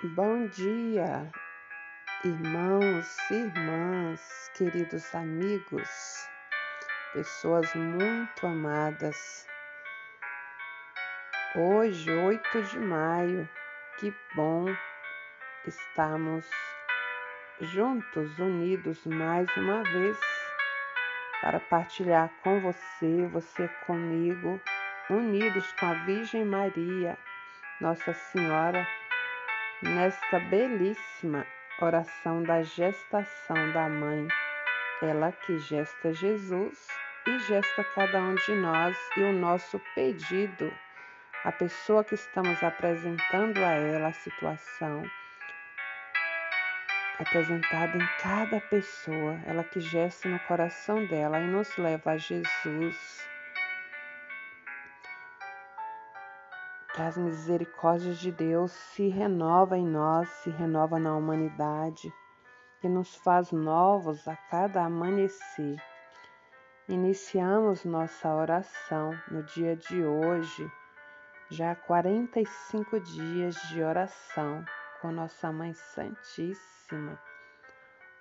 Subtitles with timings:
[0.00, 1.28] Bom dia,
[2.24, 5.88] irmãos, irmãs, queridos amigos,
[7.12, 9.44] pessoas muito amadas.
[11.56, 13.48] Hoje, 8 de maio,
[13.98, 14.66] que bom
[15.66, 16.48] estarmos
[17.60, 20.16] juntos, unidos mais uma vez
[21.40, 24.60] para partilhar com você, você comigo,
[25.10, 27.18] unidos com a Virgem Maria,
[27.80, 28.86] Nossa Senhora
[29.82, 31.46] nesta belíssima
[31.80, 34.26] oração da gestação da mãe,
[35.00, 36.88] ela que gesta Jesus
[37.26, 40.72] e gesta cada um de nós e o nosso pedido,
[41.44, 45.04] a pessoa que estamos apresentando a ela a situação,
[47.20, 53.27] apresentada em cada pessoa, ela que gesta no coração dela e nos leva a Jesus
[57.00, 62.12] as misericórdias de Deus se renova em nós, se renova na humanidade,
[62.80, 65.80] que nos faz novos a cada amanhecer.
[66.88, 70.68] Iniciamos nossa oração no dia de hoje,
[71.50, 74.64] já 45 dias de oração
[75.00, 77.20] com nossa Mãe Santíssima.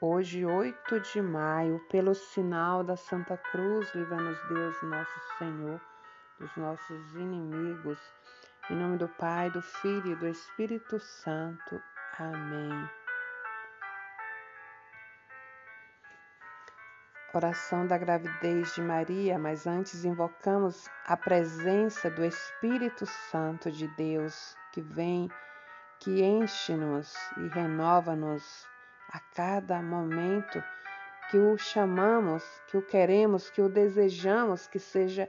[0.00, 5.80] Hoje, 8 de maio, pelo sinal da Santa Cruz, livra-nos Deus, nosso Senhor,
[6.40, 8.00] dos nossos inimigos
[8.70, 11.82] em nome do Pai, do Filho e do Espírito Santo.
[12.18, 12.88] Amém.
[17.34, 24.54] Oração da gravidez de Maria, mas antes invocamos a presença do Espírito Santo de Deus
[24.70, 25.28] que vem,
[25.98, 28.68] que enche-nos e renova-nos
[29.10, 30.62] a cada momento
[31.30, 35.28] que o chamamos, que o queremos, que o desejamos que seja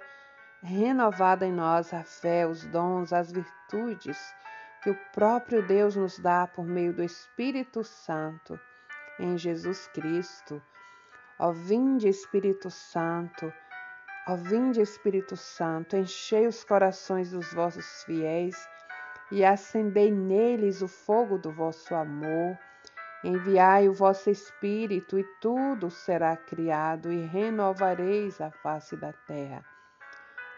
[0.64, 4.17] renovada em nós a fé, os dons, as virtudes
[4.82, 8.58] que o próprio Deus nos dá por meio do Espírito Santo
[9.20, 10.61] em Jesus Cristo.
[11.38, 13.52] Ó vinde Espírito Santo,
[14.27, 18.55] ó vinde Espírito Santo, enchei os corações dos vossos fiéis
[19.32, 22.58] e acendei neles o fogo do vosso amor.
[23.23, 29.73] Enviai o vosso Espírito e tudo será criado e renovareis a face da terra.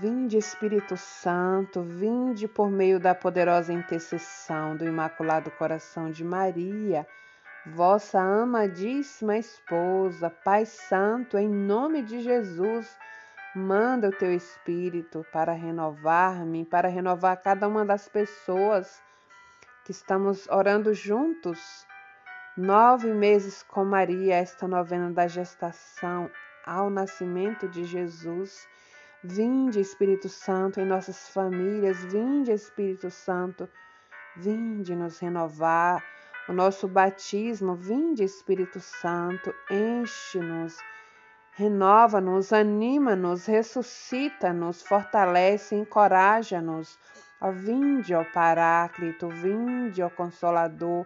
[0.00, 7.06] Vinde, Espírito Santo, vinde por meio da poderosa intercessão do Imaculado Coração de Maria,
[7.66, 12.98] vossa amadíssima esposa, Pai Santo, em nome de Jesus,
[13.54, 19.02] manda o teu Espírito para renovar-me, para renovar cada uma das pessoas
[19.84, 21.86] que estamos orando juntos.
[22.56, 26.30] Nove meses com Maria, esta novena da gestação
[26.64, 28.66] ao nascimento de Jesus
[29.28, 33.68] Vinde, Espírito Santo, em nossas famílias, vinde, Espírito Santo,
[34.36, 36.00] vinde nos renovar
[36.48, 40.76] o nosso batismo, vinde, Espírito Santo, enche-nos,
[41.54, 46.96] renova-nos, anima-nos, ressuscita-nos, fortalece, encoraja-nos.
[47.40, 51.04] Ó, vinde, ó Paráclito, vinde, ó Consolador,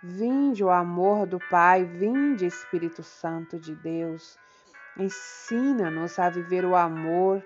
[0.00, 4.38] vinde, o amor do Pai, vinde, Espírito Santo de Deus.
[4.96, 7.44] Ensina-nos a viver o amor,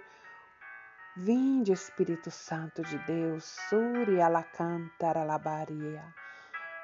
[1.22, 6.02] Vinde, Espírito Santo de Deus, Suri alacantara labaria.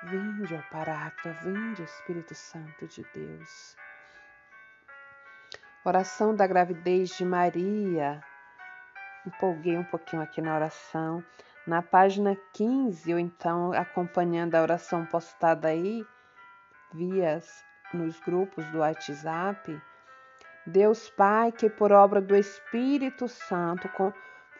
[0.03, 3.75] Vinde, ó Paráclito, vinde, Espírito Santo de Deus.
[5.83, 8.23] Oração da gravidez de Maria.
[9.27, 11.25] Empolguei um pouquinho aqui na oração.
[11.67, 16.05] Na página 15, ou então acompanhando a oração postada aí,
[16.93, 17.43] via
[17.95, 19.81] nos grupos do WhatsApp,
[20.67, 23.89] Deus Pai, que por obra do Espírito Santo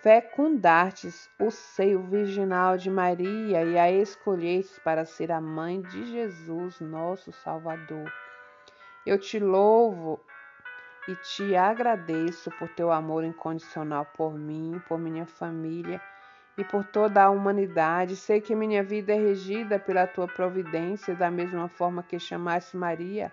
[0.03, 6.81] fecundastes o seio virginal de Maria e a escolhestes para ser a mãe de Jesus,
[6.81, 8.09] nosso Salvador.
[9.05, 10.21] Eu te louvo
[11.09, 16.01] e te agradeço por teu amor incondicional por mim, por minha família
[16.57, 18.15] e por toda a humanidade.
[18.15, 23.33] Sei que minha vida é regida pela tua providência, da mesma forma que chamaste Maria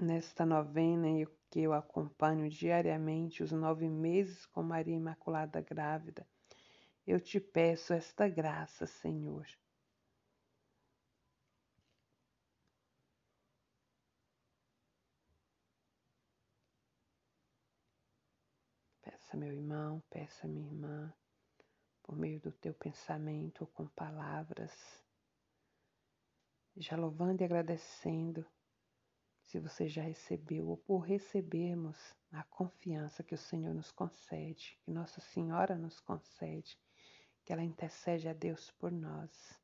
[0.00, 1.08] Nesta novena
[1.50, 6.24] que eu acompanho diariamente os nove meses com Maria Imaculada grávida,
[7.04, 9.44] eu te peço esta graça, Senhor.
[19.02, 21.12] Peça, meu irmão, peça, minha irmã,
[22.04, 24.72] por meio do teu pensamento ou com palavras,
[26.76, 28.46] já louvando e agradecendo
[29.48, 31.96] se você já recebeu ou por recebermos
[32.30, 36.78] a confiança que o Senhor nos concede, que Nossa Senhora nos concede,
[37.46, 39.58] que ela intercede a Deus por nós.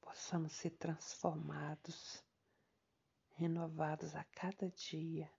[0.00, 2.24] Possamos ser transformados,
[3.36, 5.30] renovados a cada dia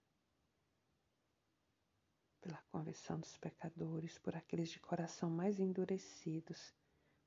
[2.42, 6.74] pela conversão dos pecadores, por aqueles de coração mais endurecidos,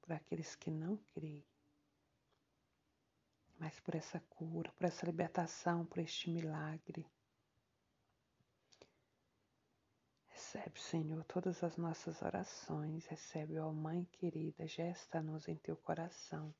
[0.02, 1.46] por aqueles que não creem,
[3.58, 7.08] mas por essa cura, por essa libertação, por este milagre.
[10.28, 16.54] Recebe, Senhor, todas as nossas orações, recebe, ó Mãe querida, gesta-nos em teu coração.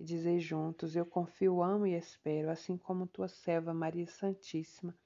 [0.00, 4.96] E dizer juntos: Eu confio, amo e espero, assim como tua serva Maria Santíssima,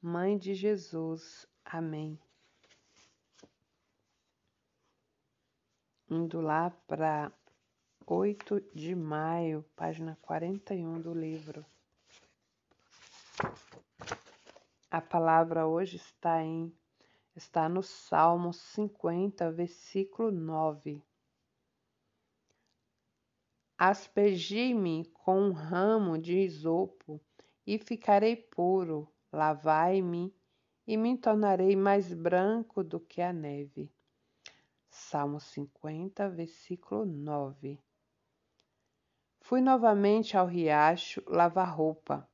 [0.00, 2.18] Mãe de Jesus, Amém.
[6.08, 7.30] Indo lá para
[8.06, 11.62] 8 de maio, página 41 do livro.
[14.90, 16.74] A palavra hoje está em
[17.36, 21.02] está no Salmo 50, versículo 9.
[23.76, 27.20] Aspergi-me com um ramo de isopo
[27.66, 29.06] e ficarei puro.
[29.30, 30.34] Lavai-me
[30.88, 33.92] e me tornarei mais branco do que a neve.
[34.88, 37.78] Salmo 50, versículo 9.
[39.42, 42.26] Fui novamente ao riacho lavar roupa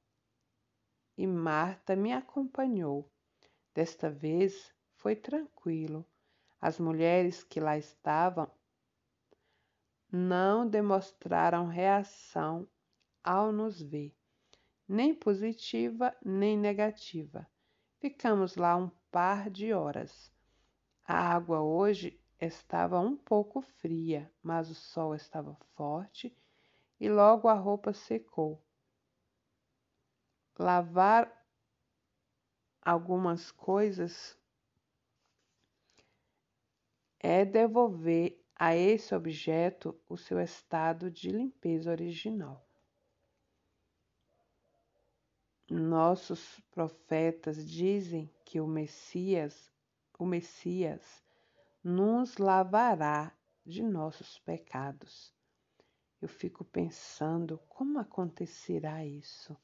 [1.18, 3.10] e Marta me acompanhou.
[3.74, 6.06] Desta vez foi tranquilo.
[6.60, 8.48] As mulheres que lá estavam
[10.12, 12.68] não demonstraram reação
[13.20, 14.14] ao nos ver,
[14.86, 17.44] nem positiva nem negativa.
[18.04, 20.30] Ficamos lá um par de horas.
[21.06, 26.36] A água hoje estava um pouco fria, mas o sol estava forte
[27.00, 28.62] e logo a roupa secou.
[30.58, 31.32] Lavar
[32.82, 34.38] algumas coisas
[37.18, 42.63] é devolver a esse objeto o seu estado de limpeza original.
[45.76, 49.72] Nossos profetas dizem que o Messias,
[50.16, 51.02] o Messias,
[51.82, 53.36] nos lavará
[53.66, 55.34] de nossos pecados.
[56.22, 59.56] Eu fico pensando como acontecerá isso.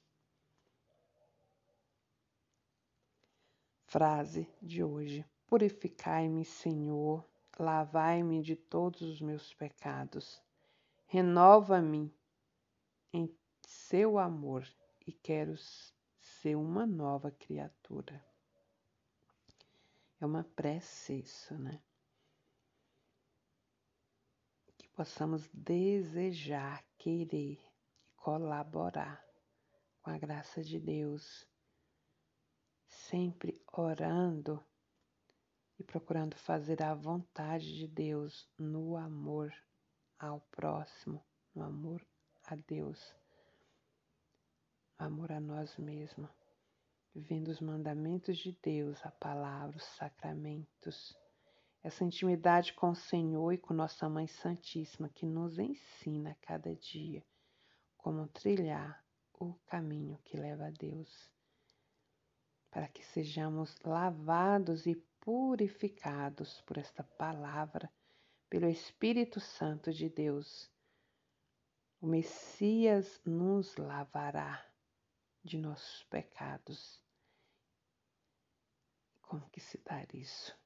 [3.84, 7.24] Frase de hoje: Purificai-me, Senhor,
[7.56, 10.42] lavai-me de todos os meus pecados,
[11.06, 12.12] renova-me
[13.12, 13.32] em
[13.64, 14.66] seu amor
[15.06, 15.56] e quero
[16.40, 18.24] ser uma nova criatura.
[20.18, 21.82] É uma prece isso, né?
[24.78, 27.70] Que possamos desejar, querer e
[28.16, 29.22] colaborar
[30.00, 31.46] com a graça de Deus,
[32.86, 34.64] sempre orando
[35.78, 39.52] e procurando fazer a vontade de Deus no amor
[40.18, 41.22] ao próximo,
[41.54, 42.06] no amor
[42.44, 43.19] a Deus
[45.04, 46.30] amor a nós mesmos,
[47.14, 51.16] vivendo os mandamentos de Deus, a palavra, os sacramentos,
[51.82, 56.74] essa intimidade com o Senhor e com nossa Mãe Santíssima que nos ensina a cada
[56.76, 57.24] dia
[57.96, 59.02] como trilhar
[59.32, 61.30] o caminho que leva a Deus,
[62.70, 67.90] para que sejamos lavados e purificados por esta palavra,
[68.48, 70.70] pelo Espírito Santo de Deus.
[72.00, 74.69] O Messias nos lavará
[75.42, 77.02] de nossos pecados.
[79.22, 80.56] Como que se dar isso?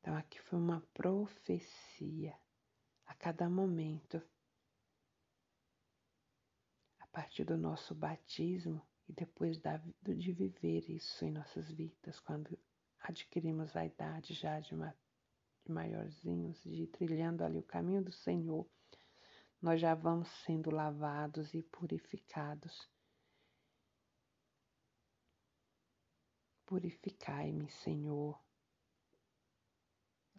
[0.00, 2.38] Então, aqui foi uma profecia
[3.06, 4.22] a cada momento,
[6.98, 12.58] a partir do nosso batismo e depois da, de viver isso em nossas vidas, quando
[13.00, 18.66] adquirimos a idade já de, de maiorzinhos, de trilhando ali o caminho do Senhor,
[19.60, 22.88] nós já vamos sendo lavados e purificados.
[26.70, 28.40] Purificai-me, Senhor.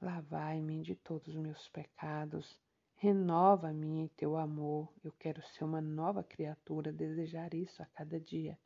[0.02, 2.58] Lavai-me de todos os meus pecados.
[2.96, 4.90] Renova-me em teu amor.
[5.04, 8.58] Eu quero ser uma nova criatura, desejar isso a cada dia.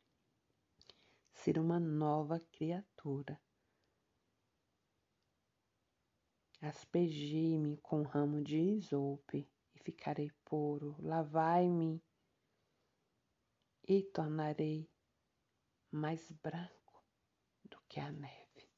[1.32, 3.36] Ser uma nova criatura.
[6.60, 10.94] Aspegi-me com ramo de isope e ficarei puro.
[11.00, 12.00] Lavai-me
[13.88, 14.88] e tornarei
[15.90, 16.85] mais branco
[17.96, 18.68] que a neve.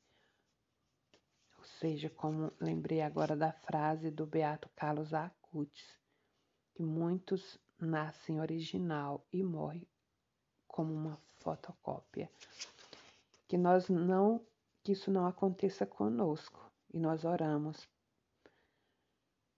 [1.58, 5.98] Ou seja, como lembrei agora da frase do Beato Carlos Acutis,
[6.72, 9.88] que muitos nascem original e morrem
[10.68, 12.30] como uma fotocópia.
[13.48, 14.46] Que nós não
[14.84, 17.88] que isso não aconteça conosco e nós oramos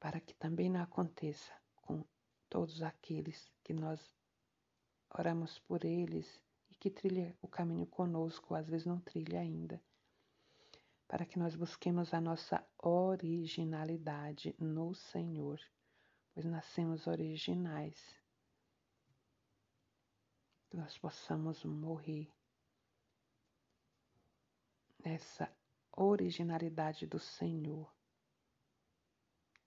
[0.00, 1.52] para que também não aconteça
[1.82, 2.02] com
[2.48, 4.00] todos aqueles que nós
[5.10, 6.40] oramos por eles
[6.80, 9.80] que trilha o caminho conosco, às vezes não trilha ainda,
[11.06, 15.60] para que nós busquemos a nossa originalidade no Senhor,
[16.32, 18.18] pois nascemos originais.
[20.70, 22.32] Que nós possamos morrer
[25.04, 25.52] nessa
[25.92, 27.92] originalidade do Senhor,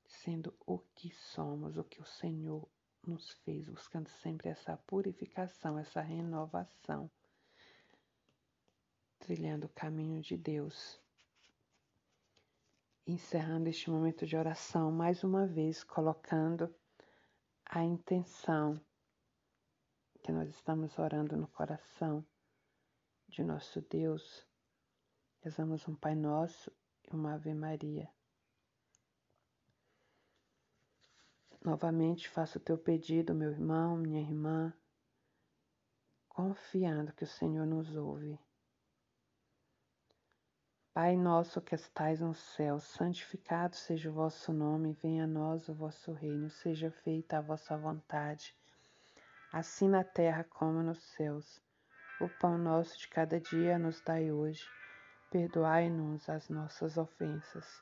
[0.07, 2.67] sendo o que somos, o que o Senhor
[3.05, 7.09] nos fez, buscando sempre essa purificação, essa renovação,
[9.19, 10.99] trilhando o caminho de Deus.
[13.05, 16.73] Encerrando este momento de oração, mais uma vez colocando
[17.65, 18.79] a intenção
[20.21, 22.25] que nós estamos orando no coração
[23.27, 24.47] de nosso Deus
[25.43, 26.71] Rezamos um Pai Nosso
[27.03, 28.09] e uma Ave Maria.
[31.63, 34.73] Novamente faço o teu pedido, meu irmão, minha irmã,
[36.27, 38.37] confiando que o Senhor nos ouve.
[40.93, 45.73] Pai nosso que estais no céu, santificado seja o vosso nome, venha a nós o
[45.73, 48.55] vosso reino, seja feita a vossa vontade,
[49.51, 51.61] assim na terra como nos céus.
[52.19, 54.63] O pão nosso de cada dia nos dai hoje
[55.33, 57.81] perdoai-nos as nossas ofensas,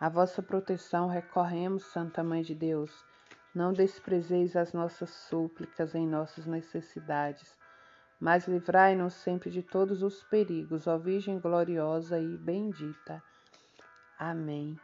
[0.00, 3.04] A vossa proteção recorremos, Santa Mãe de Deus.
[3.54, 7.56] Não desprezeis as nossas súplicas em nossas necessidades,
[8.18, 13.22] mas livrai-nos sempre de todos os perigos, ó Virgem gloriosa e bendita.
[14.18, 14.78] Amém.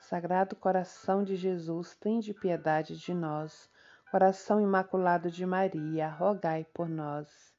[0.00, 3.68] Sagrado coração de Jesus, tende piedade de nós.
[4.10, 7.56] Coração imaculado de Maria, rogai por nós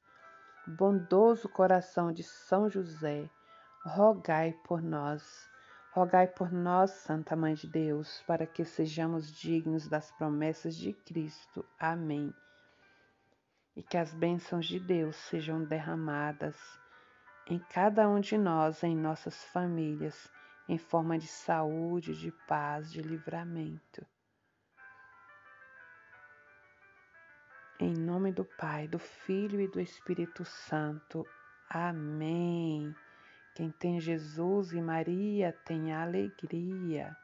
[0.67, 3.29] bondoso coração de São José,
[3.85, 5.49] rogai por nós.
[5.97, 11.65] Rogai por nós, Santa Mãe de Deus, para que sejamos dignos das promessas de Cristo.
[11.79, 12.31] Amém.
[13.75, 16.55] E que as bênçãos de Deus sejam derramadas
[17.47, 20.31] em cada um de nós, em nossas famílias,
[20.69, 24.05] em forma de saúde, de paz, de livramento.
[27.79, 31.25] Em nome do Pai, do Filho e do Espírito Santo.
[31.67, 32.95] Amém.
[33.57, 37.17] Quem tem Jesus e Maria tem alegria.